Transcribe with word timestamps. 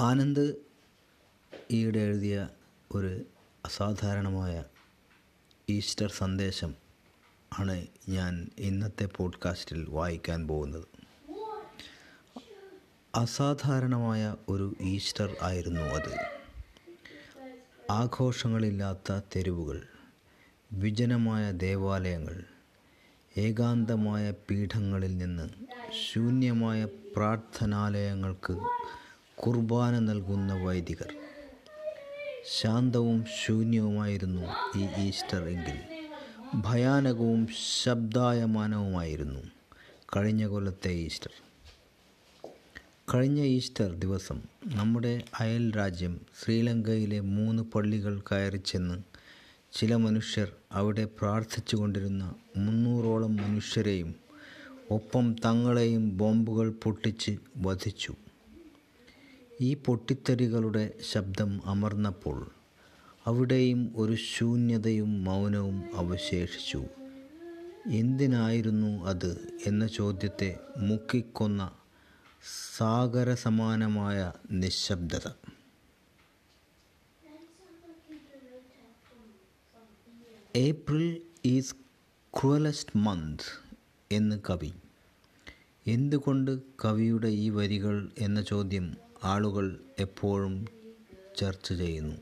ആനന്ദ് 0.00 0.54
ഈയിടെ 1.70 1.98
എഴുതിയ 1.98 2.48
ഒരു 2.94 3.22
അസാധാരണമായ 3.64 4.64
ഈസ്റ്റർ 5.68 6.10
സന്ദേശം 6.10 6.74
ആണ് 7.58 7.86
ഞാൻ 8.08 8.50
ഇന്നത്തെ 8.58 9.04
പോഡ്കാസ്റ്റിൽ 9.04 9.86
വായിക്കാൻ 9.90 10.48
പോകുന്നത്. 10.48 10.84
അസാധാരണമായ 13.14 14.36
ഒരു 14.48 14.76
ഈസ്റ്റർ 14.80 15.36
ആയിരുന്നു 15.42 15.80
അത്. 15.80 16.16
ആഘോഷങ്ങളില്ലാത്ത 17.90 19.20
തെരുവുകൾ 19.36 19.82
വിജനമായ 20.72 21.52
ദേവാലയങ്ങൾ 21.52 22.44
ഏകാന്തമായ 23.38 24.30
പീഠങ്ങളിൽ 24.30 25.18
നിന്ന് 25.18 25.48
ശൂന്യമായ 26.12 26.84
പ്രാർത്ഥനാലയങ്ങൾക്ക് 26.84 28.60
കുർബാന 29.42 29.98
നൽകുന്ന 29.98 30.54
വൈദികർ. 30.54 31.14
ശാന്തവും 32.60 33.24
ശൂന്യവുമായിരുന്നു 33.40 34.42
ഈ 34.78 35.08
ഈസ്റ്റർ 35.08 35.42
എങ്കിൽ. 35.44 35.78
ഭയാനകവും 36.54 37.48
ശബ്ദായമാനവുമായിരുന്നു 37.84 39.40
കഴിഞ്ഞ 40.16 40.46
കൊല്ലത്തെ 40.46 40.92
ഈസ്റ്റർ. 40.92 41.32
കഴിഞ്ഞ 43.14 43.40
ഈസ്റ്റർ 43.42 43.94
ദിവസം 43.94 44.42
നമ്മുടെ 44.64 45.22
അയൽ 45.40 45.76
രാജ്യം 45.76 46.20
ശ്രീലങ്കയിലെ 46.42 47.20
മൂന്ന് 47.20 47.62
പള്ളികൾ 47.62 48.22
കയറി 48.32 48.56
ചെന്ന് 48.56 48.98
ചില 49.72 49.94
മനുഷ്യർ 49.94 50.52
അവിടെ 50.72 51.04
പ്രാർത്ഥിച്ചു 51.04 51.76
കൊണ്ടിരുന്ന 51.76 52.34
മുന്നൂറോളം 52.56 53.36
മനുഷ്യരെയും 53.36 54.14
ഒപ്പം 54.90 55.36
തങ്ങളെയും 55.44 56.16
ബോംബുകൾ 56.16 56.70
പൊട്ടിച്ച് 56.70 57.38
വധിച്ചു. 57.56 58.14
ഈ 59.60 59.74
പൊട്ടിത്തെറികളുടെ 59.74 60.92
ശബ്ദം 61.12 61.60
അമർന്നപ്പോൾ 61.64 62.50
അവിടെയും 63.26 63.92
ഒരു 63.96 64.14
ശൂന്യതയും 64.14 65.24
മൗനവും 65.24 65.84
അവശേഷിച്ചു. 65.94 66.84
എന്തിനായിരുന്നു 67.86 69.04
അത് 69.04 69.60
എന്ന 69.66 69.86
ചോദ്യത്തെ 69.86 70.58
മുക്കിക്കൊന്ന 70.78 71.70
സാഗരസമാനമായ 72.78 74.32
നിശബ്ദത. 74.50 75.28
ഏപ്രിൽ 80.56 81.20
ഈസ് 81.44 81.74
ക്രുവലസ്റ്റ് 82.40 82.98
മന്ത് 82.98 83.46
എന്ന് 84.12 84.40
കവി. 84.50 84.72
എന്തുകൊണ്ട് 85.86 86.58
കവിയുടെ 86.84 87.28
ഈ 87.28 87.50
വരികൾ 87.50 88.12
എന്ന 88.18 88.42
ചോദ്യം 88.42 89.09
ആളുകൾ 89.24 89.80
എപ്പോഴും 89.98 90.66
ചർച്ച 91.38 91.72
ചെയ്യുന്നു. 91.72 92.16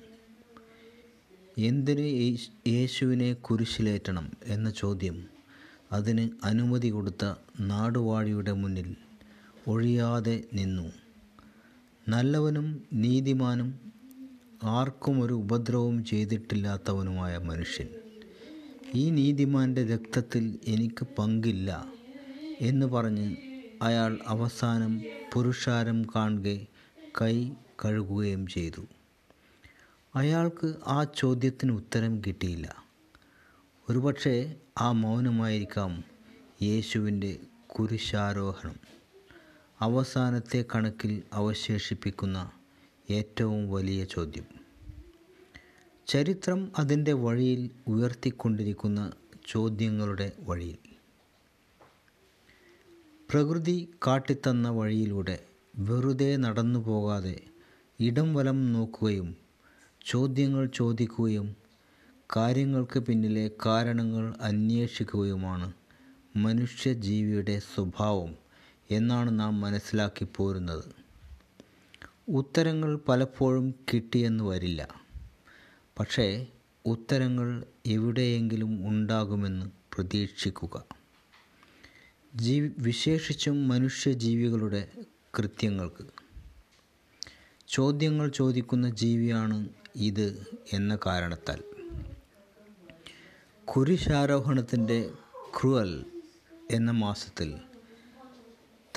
എന്തിന് 1.59 2.39
യേശുവിനെ 2.69 3.33
കുരിശിലേറ്റണം 3.33 4.31
എന്ന 4.45 4.71
ചോദ്യം 4.71 5.27
അതിന് 5.93 6.31
അനുമതി 6.45 6.89
കൊടുത്ത 6.89 7.35
നാടുവാഴിയുടെ 7.61 8.53
മുന്നിൽ 8.53 8.97
ഒഴിയാതെ 9.69 10.45
നിന്നു. 10.55 10.93
നല്ലവനും 12.09 12.85
നീതിമാനും 12.93 13.93
ആർക്കും 14.63 15.21
ഒരു 15.21 15.35
ഉപദ്രവവും 15.35 16.05
ചെയ്തിട്ടില്ലാത്തവനുമായ 16.05 17.39
മനുഷ്യൻ. 17.39 17.89
ഈ 18.95 19.11
നീതിമാന്റെ 19.11 19.87
രക്തത്തിൽ 19.87 20.59
എനിക്ക് 20.65 21.07
പങ്കില്ല 21.19 21.93
എന്ന് 22.61 22.87
പറഞ്ഞ് 22.87 23.37
അയാൾ 23.83 24.19
അവസാനം 24.27 25.03
പുരുഷാരം 25.35 26.07
കാണുക 26.17 26.78
കൈ 27.21 27.51
കഴുകുകയും 27.85 28.47
ചെയ്തു. 28.47 28.87
അയാൾക്ക് 30.15 30.75
ആ 30.87 31.05
ചോദ്യത്തിന് 31.05 31.73
ഉത്തരം 31.73 32.21
കിട്ടിയില്ല. 32.27 32.85
ഒരുപക്ഷെ 33.91 34.57
ആ 34.81 34.93
മൗനമായിരിക്കാം 34.93 36.05
യേശുവിന്റെ 36.63 37.39
കുരിശാരോഹണം. 37.67 38.77
അവസാനത്തെ 39.81 40.65
കണക്കിൽ 40.75 41.23
അവശേഷിപ്പിക്കുന്ന 41.33 42.51
ഏറ്റവും 43.11 43.71
വലിയ 43.71 44.05
ചോദ്യം. 44.05 44.45
ചരിത്രം 46.07 46.73
അതിന്റെ 46.79 47.13
വഴിയിൽ 47.13 47.71
ഉയർത്തിക്കൊണ്ടിരിക്കുന്ന 47.87 49.13
ചോദ്യങ്ങളുടെ 49.47 50.33
വഴിയിൽ. 50.41 50.79
പ്രകൃതി 53.31 53.91
കാട്ടിത്തന്ന 54.07 54.69
വഴിയിലൂടെ 54.69 55.48
വെറുതെ 55.79 56.37
നടന്നു 56.37 56.79
പോകാതെ 56.79 57.41
ഇടം 58.01 58.35
വലം 58.35 58.73
നോക്കുകയും 58.73 59.37
ചോദ്യങ്ങൾ 60.07 60.67
ചോദിക്കുകയും 60.67 61.57
കാര്യങ്ങൾക്ക് 62.37 63.01
പിന്നിലെ 63.01 63.51
കാരണങ്ങൾ 63.67 64.35
അന്വേഷിക്കുകയുമാണ് 64.41 65.73
മനുഷ്യജീവിയുടെ 66.37 67.59
സ്വഭാവം 67.59 68.35
എന്നാണ് 68.91 69.41
നാം 69.41 69.61
മനസ്സിലാക്കി 69.61 70.27
പോരുന്നത്. 70.37 70.85
ഉത്തരങ്ങൾ 72.29 72.97
പലപ്പോഴും 73.09 73.75
കിട്ടിയെന്ന് 73.95 74.45
വരില്ല. 74.45 74.89
പക്ഷേ 75.99 76.47
ഉത്തരങ്ങൾ 76.87 77.65
എവിടെയെങ്കിലും 77.87 78.89
ഉണ്ടാകുമെന്ന് 78.89 79.67
പ്രതീക്ഷിക്കുക. 79.95 80.85
ജീവി 82.37 82.71
വിശേഷിച്ചും 82.79 83.69
മനുഷ്യജീവികളുടെ 83.69 84.89
കൃത്യങ്ങൾക്ക്. 85.35 86.05
ചോദ്യങ്ങൾ 87.69 88.29
ചോദിക്കുന്ന 88.29 88.91
ജീവിയാണ് 88.91 89.69
ഇത് 89.97 90.47
എന്ന 90.73 90.99
കാരണത്താൽ. 91.07 91.63
കുരിശാരോഹണത്തിന്റെ 93.65 95.11
ക്രുവൽ 95.61 96.05
എന്ന 96.71 96.91
മാസത്തിൽ 96.91 97.55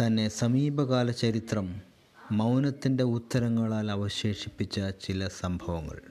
തന്നെ 0.01 0.27
സമീപകാല 0.27 1.11
ചരിത്രം 1.11 1.81
മൗനത്തിന്റെ 2.31 3.03
ഉത്തരങ്ങളാൽ 3.03 3.91
അവശേഷിപ്പിച്ച 3.91 4.79
ചില 4.79 5.27
സംഭവങ്ങൾ. 5.27 6.01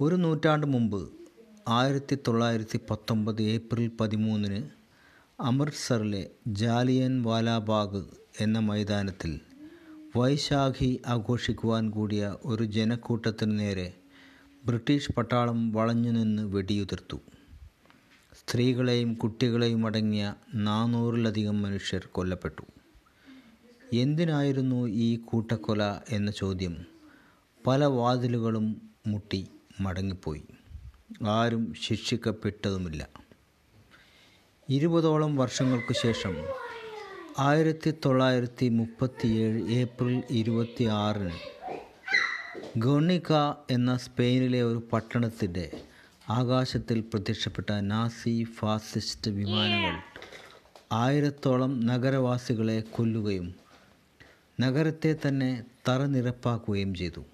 ഒരു 0.00 0.14
നൂറ്റാണ്ട് 0.14 0.66
മുമ്പ് 0.66 1.10
ആയിരത്തി 1.68 2.18
തൊള്ളായിരത്തി 2.28 2.80
പത്തൊമ്പത് 2.90 3.42
ഏപ്രിൽ 3.42 3.90
പതിമൂന്നിന് 4.00 4.68
അമൃത്സറിലെ 5.40 6.30
ജാലിയൻ 6.46 7.22
വാലാബാഗ് 7.22 8.25
എന്ന 8.40 8.58
മൈതാനത്തിൽ 8.58 9.40
വൈശാഖി 10.16 11.00
ആഘോഷിക്കുവാൻ 11.06 11.90
കൂടിയ 11.90 12.36
ഒരു 12.44 12.64
ജനക്കൂട്ടത്തിന് 12.64 13.58
നേരെ 13.58 13.94
ബ്രിട്ടീഷ് 14.66 15.12
പട്ടാളം 15.12 15.72
വളഞ്ഞു 15.72 16.10
നിന്ന് 16.10 16.42
വെടിയുതിർത്തു. 16.42 17.16
സ്ത്രീകളെയും 18.34 19.14
കുട്ടികളെയും 19.14 19.86
അടങ്ങിയ 19.86 20.34
നാനൂറിലധികം 20.54 21.62
മനുഷ്യർ 21.62 22.08
കൊല്ലപ്പെട്ടു. 22.12 22.62
എന്തിനായിരുന്നു 23.92 24.86
ഈ 24.86 25.16
കൂട്ടക്കൊല 25.16 25.96
എന്ന 26.10 26.30
ചോദ്യം 26.30 26.84
പല 27.66 27.84
വാതിലുകളും 27.84 28.90
മുട്ടി 29.06 29.48
മടങ്ങിപ്പോയി. 29.80 30.44
ആരും 31.26 31.74
ശിക്ഷിക്കപ്പെട്ടതുമില്ല. 31.80 33.08
ഇരുപതോളം 34.70 35.36
വർഷങ്ങൾക്ക് 35.36 35.94
ശേഷം 35.94 36.36
ആയിരത്തി 37.38 37.94
തൊള്ളായിരത്തി 38.04 38.68
മുപ്പത്തിയേഴ് 38.68 39.62
ഏപ്രിൽ 39.68 40.22
ഇരുപത്തി 40.30 40.84
ആറിന് 40.84 41.34
ഗോണിക്ക 42.78 43.32
എന്ന 43.70 43.96
സ്പെയിനിലെ 43.96 44.62
ഒരു 44.62 44.88
പട്ടണത്തിന്റെ 44.92 45.70
ആകാശത്തിൽ 46.30 47.00
പ്രത്യക്ഷപ്പെട്ട 47.00 47.70
നാസി 47.70 48.44
ഫാസിസ്റ്റ് 48.44 49.30
വിമാനങ്ങൾ 49.30 49.96
ആയിരത്തോളം 50.92 51.80
നഗരവാസികളെ 51.80 52.80
കൊല്ലുകയും 52.80 53.54
നഗരത്തെ 54.60 55.16
തന്നെ 55.26 55.64
തറനിരപ്പാക്കുകയും 55.88 56.94
ചെയ്തു. 56.94 57.24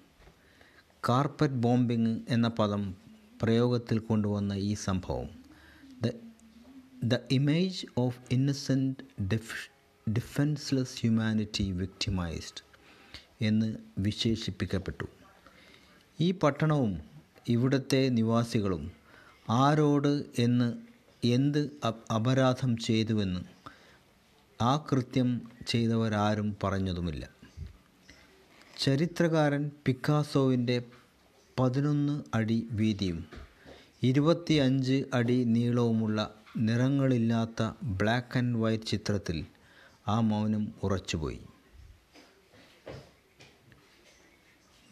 കാർപ്പറ്റ് 1.09 1.53
ബോംബിംഗ് 1.53 2.21
എന്ന 2.29 2.47
പദം 2.47 2.95
പ്രയോഗത്തിൽ 3.41 3.99
കൊണ്ടുവന്ന 3.99 4.53
ഈ 4.53 4.73
സംഭവം 4.73 5.29
the 7.03 7.15
image 7.31 7.87
of 7.97 8.19
innocent 8.31 9.03
def 9.21 9.72
defenceless 10.09 10.99
humanity 10.99 11.71
victimised 11.71 12.63
എന്ന് 13.41 13.75
വിശേഷിപ്പിക്കപ്പെട്ടു. 13.97 15.05
ഈ 16.19 16.31
പട്ടണവും 16.31 17.01
ഇവിടുത്തെ 17.47 18.09
നിവാസികളും 18.09 18.91
ആരോട് 19.49 20.25
എന്ന് 20.39 20.73
എന്ത് 21.23 21.71
അപരാധം 22.15 22.77
ചെയ്തുവെന്ന് 22.77 23.39
ആ 24.61 24.87
കൃത്യം 24.91 25.41
ചെയ്തവരാരും 25.67 26.55
പറഞ്ഞതുമില്ല. 26.63 27.29
ചരിത്രകാരൻ 28.77 29.71
പിക്കാസോവിന്റെ 29.85 30.83
പതിനൊന്ന് 31.59 32.23
അടി 32.33 32.67
വീതിയും 32.71 33.25
ഇരുപത്തി 34.03 34.53
അഞ്ച് 34.53 35.03
അടി 35.13 35.43
നീളവുമുള്ള 35.43 36.35
നിറങ്ങളില്ലാത്ത 36.57 37.71
ബ്ലാക്ക് 37.83 38.37
ആൻഡ് 38.37 38.57
വൈറ്റ് 38.57 38.83
ചിത്രത്തിൽ 38.83 39.45
ആ 40.07 40.19
മൗനം 40.19 40.73
ഉറച്ചുപോയി. 40.83 41.41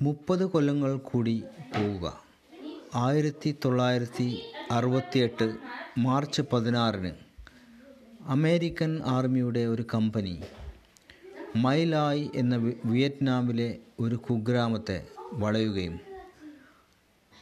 മുപ്പത് 0.01 0.45
കൊല്ലങ്ങൾ 0.45 0.97
കൂടി 0.97 1.43
പോവുക. 1.75 2.23
ആയിരത്തി 2.95 3.55
തൊള്ളായിരത്തി 3.65 4.41
അറുപത്തിയെട്ട് 4.71 5.55
മാർച്ച് 5.97 6.41
പതിനാറിന് 6.51 7.11
അമേരിക്കൻ 8.27 9.01
ആർമിയുടെ 9.05 9.65
ഒരു 9.65 9.85
കമ്പനി 9.93 10.35
മൈലായ് 11.55 12.29
എന്ന 12.35 12.55
വിയറ്റ്നാമിലെ 12.85 13.79
ഒരു 13.99 14.15
കുഗ്രാമത്തെ 14.15 15.07
വളയുകയും 15.33 15.99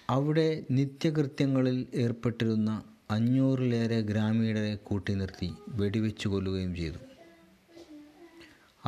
അവിടെ 0.10 0.64
നിത്യകൃത്യങ്ങളിൽ 0.72 1.88
ഏർപ്പെട്ടിരുന്ന 1.94 2.84
അഞ്ഞൂറിലേറെ 3.12 4.02
ഗ്രാമീണരെ 4.02 4.76
കൂട്ടി 4.76 5.16
നിർത്തി 5.16 5.50
വെടിവെച്ചു 5.70 6.30
കൊല്ലുകയും 6.30 6.76
ചെയ്തു. 6.76 7.09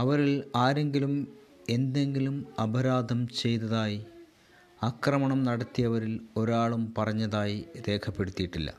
അവരിൽ 0.02 0.44
ആരെങ്കിലും 0.56 1.38
എന്തെങ്കിലും 1.70 2.48
അപരാധം 2.62 3.28
ചെയ്തതായി 3.28 4.06
ആക്രമണം 4.84 5.44
നടത്തിയവരിൽ 5.44 6.22
ഒരാളും 6.38 6.94
പറഞ്ഞതായി 6.98 7.66
രേഖപ്പെടുത്തിയിട്ടില്ല. 7.90 8.74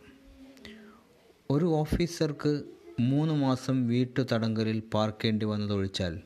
ഒരു 1.51 1.65
ഓഫീസർക്ക് 1.65 2.63
മൂന്ന് 3.01 3.35
മാസം 3.35 3.89
വീട്ടു 3.89 4.27
തടങ്കലിൽ 4.33 4.83
പാർക്കേണ്ടി 4.95 5.47
വന്നതൊഴിച്ചാൽ 5.47 6.21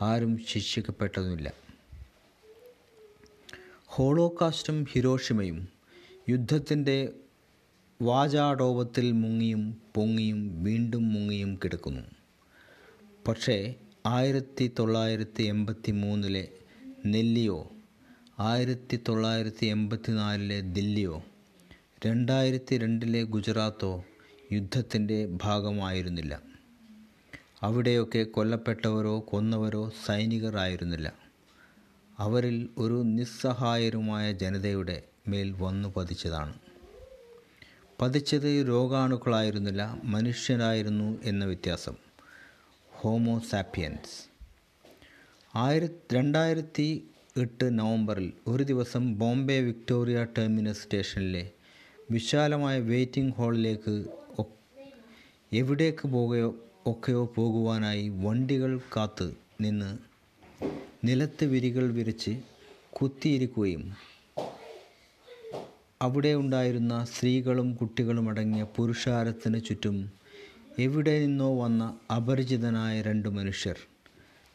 ആരും 0.00 0.38
ശിക്ഷിക്കപ്പെട്ടതുമില്ല. 0.48 1.52
ഹോളോകാസ്റ്റും 3.86 4.84
ഹിരോഷിമയും 4.84 5.68
യുദ്ധത്തിന്റെ 6.28 7.12
വാചാടോപത്തിൽ 8.02 9.12
മുങ്ങിയും 9.12 9.82
പൊങ്ങിയും 9.94 10.64
വീണ്ടും 10.64 11.12
മുങ്ങിയും 11.12 11.56
കിടക്കുന്നു. 11.64 12.02
പക്ഷേ 13.28 13.74
ആയിരത്തി 14.06 14.72
തൊള്ളായിരത്തി 14.78 15.42
എൺപത്തി 15.42 15.90
മൂന്നിലെ 15.90 16.48
നെല്ലിയോ 17.06 17.72
ആയിരത്തി 18.38 19.00
തൊള്ളായിരത്തി 19.08 19.66
എൺപത്തി 19.66 20.12
നാലിലെ 20.12 20.60
ദില്ലിയോ 20.60 21.24
രണ്ടായിരത്തി 22.06 22.78
രണ്ടിലെ 22.78 23.22
ഗുജറാത്തോ 23.22 24.04
യുദ്ധത്തിന്റെ 24.52 25.26
ഭാഗമായിരുന്നില്ല. 25.42 26.42
അവിടെയൊക്കെ 27.62 28.22
കൊല്ലപ്പെട്ടവരോ 28.22 29.20
കൊന്നവരോ 29.28 29.92
സൈനികർ 30.06 30.56
ആയിരുന്നില്ല 30.56 31.12
അവരിൽ 32.18 32.68
ഒരു 32.78 33.02
നിസ്സഹായരുമായ 33.06 34.32
ജനതയുടെ 34.32 35.02
മേൽ 35.28 35.52
വന്നു 35.52 35.88
പതിച്ചതാണ്. 35.96 36.54
പതിച്ചത് 38.00 38.64
രോഗാണുക്കളായിരുന്നില്ല 38.68 40.00
മനുഷ്യരായിരുന്നു 40.04 41.18
എന്ന 41.22 41.44
വ്യത്യാസം. 41.44 42.11
ഹോമോസാപ്പിയൻസ് 43.02 44.16
ആയിരത്തി 45.56 46.14
രണ്ടായിരത്തി 46.14 46.86
എട്ട് 47.36 47.78
നവംബറിൽ 47.78 48.32
ഒരു 48.46 48.64
ദിവസം 48.64 49.18
ബോംബെ 49.18 49.56
വിക്ടോറിയ 49.60 50.22
ടെർമിനസ് 50.38 50.82
സ്റ്റേഷനിലെ 50.82 51.42
വിശാലമായ 52.10 52.80
വെയിറ്റിംഗ് 52.80 53.34
ഹാളിലേക്ക് 53.38 53.94
എവിടേക്ക് 55.52 56.08
പോകുകയോ 56.08 56.50
ഒക്കെയോ 56.86 57.24
പോകുവാനായി 57.36 58.08
വണ്ടികൾ 58.08 58.80
കാത്ത് 58.96 59.28
നിന്ന് 59.60 59.90
നിലത്ത് 61.04 61.44
വിരികൾ 61.44 61.90
വിരിച്ച് 61.90 62.32
കുത്തിയിരിക്കുകയും 62.92 63.84
അവിടെ 66.02 66.34
ഉണ്ടായിരുന്ന 66.34 67.04
സ്ത്രീകളും 67.04 67.74
കുട്ടികളും 67.74 68.28
അടങ്ങിയ 68.28 68.66
പുരുഷാരത്തിന് 68.76 69.64
ചുറ്റും 69.64 69.98
എവിടെ 70.78 71.20
നിന്നോ 71.20 71.62
വന്ന 71.62 71.98
അപരിചിതനായ 72.16 73.02
രണ്ട് 73.02 73.28
മനുഷ്യർ 73.28 73.78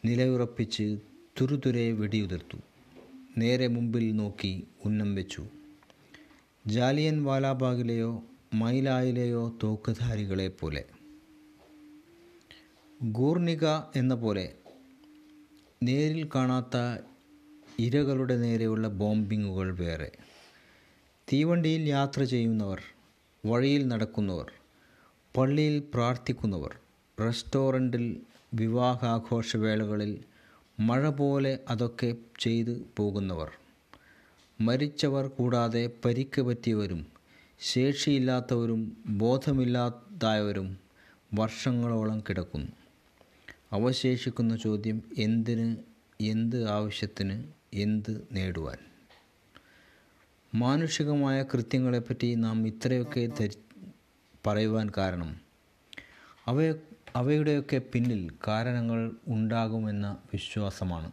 നിലയുറപ്പിച്ച് 0.04 0.98
തുരുതുരെ 1.40 1.92
വെടിയുതിർത്തു. 1.92 2.56
നേരെ 3.38 3.66
മുമ്പിൽ 3.66 4.16
നോക്കി 4.16 4.66
ഉന്നം 4.84 5.14
വെച്ചു. 5.14 5.46
ജാലിയൻ 6.66 7.24
വാലാബാഗിലെയോ 7.24 8.22
മൈലായിലെയോ 8.54 9.58
തോക്കുധാരികളെ 9.62 10.48
പോലെ. 10.48 10.84
ഗൂർണിക 13.02 13.64
എന്ന 13.96 14.14
പോലെ 14.14 14.54
നേരിൽ 15.82 16.28
കാണാത്ത 16.34 17.02
ഇരകളുടെ 17.78 18.36
നേരെയുള്ള 18.36 18.88
ബോംബിങ്ങുകൾ 18.88 19.76
വേറെ. 19.76 20.12
തീവണ്ടിയിൽ 21.32 21.80
യാത്ര 21.80 22.24
ചെയ്യുന്നവർ 22.24 22.80
വഴിയിൽ 23.46 23.88
നടക്കുന്നവർ 23.88 24.52
പള്ളിയിൽ 25.36 25.82
പ്രാർത്ഥിക്കുന്നവർ 25.94 26.76
റെസ്റ്റോറന്റിൽ 27.20 28.20
വിവാഹാഘോഷവേളകളിൽ 28.54 30.24
മഴ 30.80 31.08
പോലെ 31.08 31.58
അതൊക്കെ 31.68 32.14
ചെയ്തു 32.40 32.84
പോകുന്നവർ. 32.96 33.50
മരിച്ചവർ 34.60 35.28
കൂടാതെ 35.28 35.90
പരിക്ക് 36.04 36.40
പറ്റിയവരും 36.40 37.06
ശേഷിയില്ലാത്തവരും 37.60 38.96
ബോധമില്ലാതായവരും 39.06 40.78
വർഷങ്ങളോളം 41.34 42.20
കിടക്കുന്നു 42.28 42.72
അവശേഷിക്കുന്ന 43.72 44.56
ചോദ്യം 44.56 45.02
എന്തിന് 45.18 45.76
എന്ത് 46.20 46.68
ആവശ്യത്തിന് 46.68 47.44
എന്ത് 47.74 48.22
നേടുവാൻ? 48.32 48.78
മാനുഷികമായ 50.54 51.42
കൃത്യങ്ങളെപ്പറ്റി 51.42 52.34
നാം 52.34 52.66
ഇത്രയൊക്കെ 52.66 53.26
ധരി 53.26 53.56
പറയുവാൻ 54.48 54.90
കാരണം. 54.96 55.40
അവയെ 56.46 56.72
അവയുടെയൊക്കെ 57.16 57.78
പിന്നിൽ 57.78 58.30
കാരണങ്ങൾ 58.48 59.10
ഉണ്ടാകുമെന്ന 59.28 60.16
വിശ്വാസമാണ്. 60.32 61.12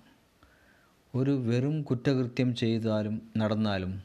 ഒരു 1.16 1.32
വെറും 1.32 1.82
കുറ്റകൃത്യം 1.82 2.56
ചെയ്താലും 2.56 3.22
നടന്നാലും 3.38 4.04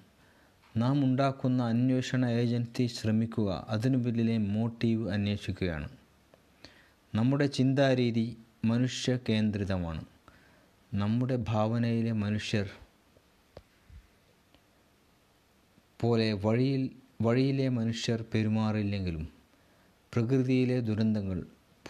നാം 0.77 1.05
ഉണ്ടാക്കുന്ന 1.05 1.63
അന്വേഷണ 1.63 2.27
ഏജൻസി 2.27 2.87
ശ്രമിക്കുക 2.87 3.67
അതിനു 3.69 3.97
പിന്നിലെ 3.97 4.39
മോട്ടീവ് 4.39 5.11
അന്വേഷിക്കുകയാണ്. 5.11 5.89
നമ്മുടെ 7.15 7.47
ചിന്താരീതി 7.47 8.27
മനുഷ്യ 8.65 9.19
കേന്ദ്രിതമാണ് 9.29 10.05
നമ്മുടെ 10.95 11.37
ഭാവനയിലെ 11.49 12.13
മനുഷ്യർ 12.13 12.67
പോലെ 16.01 16.33
വഴിയിൽ 16.33 16.91
വഴിയിലെ 17.21 17.69
മനുഷ്യർ 17.69 18.25
പെരുമാറില്ലെങ്കിലും 18.35 19.29
പ്രകൃതിയിലെ 20.15 20.81
ദുരന്തങ്ങൾ 20.81 21.43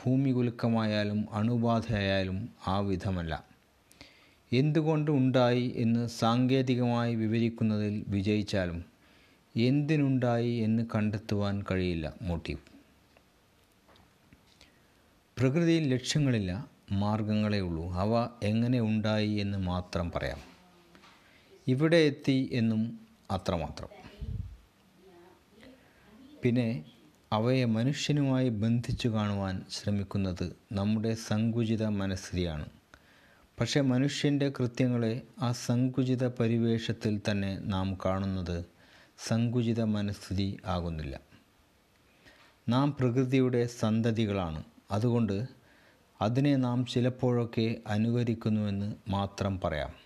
ഭൂമി 0.02 0.30
കുലുക്കമായാലും 0.30 1.26
അണുബാധയായാലും 1.32 2.48
ആ 2.66 2.78
വിധമല്ല. 2.78 3.44
എന്തുകൊണ്ട് 4.52 5.10
ഉണ്ടായി 5.10 5.72
എന്ന് 5.76 6.06
സാങ്കേതികമായി 6.06 7.14
വിവരിക്കുന്നതിൽ 7.14 8.04
വിജയിച്ചാലും 8.08 8.84
എന്തിനുണ്ടായി 9.56 10.52
എന്ന് 10.52 10.82
കണ്ടെത്തുവാൻ 10.94 11.64
കഴിയില്ല 11.70 12.12
മോട്ടീവ്. 12.22 12.58
പ്രകൃതിയിൽ 15.38 15.94
ലക്ഷ്യങ്ങളില്ല 15.94 16.70
മാർഗങ്ങളേ 16.92 17.60
ഉള്ളൂ. 17.60 17.92
അവ 17.92 18.28
എങ്ങനെ 18.42 18.80
ഉണ്ടായി 18.80 19.30
എന്ന് 19.30 19.58
മാത്രം 19.58 20.10
പറയാം. 20.10 20.38
ഇവിടെ 21.68 21.96
എത്തി 21.96 22.50
എന്നും 22.52 23.00
അത്രമാത്രം. 23.30 24.09
പിന്നെ 26.42 26.84
അവയെ 27.32 27.64
മനുഷ്യനുമായി 27.64 28.48
ബന്ധിച്ചു 28.48 29.08
കാണുവാൻ 29.08 29.64
ശ്രമിക്കുന്നത് 29.70 30.56
നമ്മുടെ 30.72 31.14
സങ്കുചിത 31.14 31.84
മനസ്ഥിതിയാണ് 31.84 32.66
പക്ഷേ 33.60 33.80
മനുഷ്യന്റെ 33.80 34.52
കൃത്യങ്ങളെ 34.58 35.22
ആ 35.42 35.52
സങ്കുചിത 35.52 36.26
പരിവേഷത്തിൽ 36.26 37.20
തന്നെ 37.30 37.58
നാം 37.58 37.98
കാണുന്നത് 38.04 38.64
സങ്കുചിത 39.28 39.82
മനസ്ഥിതി 39.82 40.58
ആകുന്നില്ല. 40.66 41.20
നാം 42.68 42.96
പ്രകൃതിയുടെ 43.00 43.66
സന്തതികളാണ്. 43.66 44.64
അതുകൊണ്ട് 44.90 45.46
അതിനെ 46.20 46.56
നാം 46.56 46.86
ചിലപ്പോഴൊക്കെ 46.86 47.76
അനുകരിക്കുന്നുവെന്ന് 47.86 48.94
മാത്രം 49.08 49.60
പറയാം. 49.64 49.99